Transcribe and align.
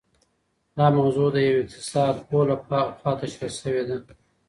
دا 0.77 0.85
موضوع 0.97 1.27
د 1.31 1.37
يوه 1.47 1.61
اقتصاد 1.63 2.15
پوه 2.27 2.41
لخوا 2.49 3.11
تشرېح 3.21 3.51
سوې 3.61 3.83
ده. 3.89 3.97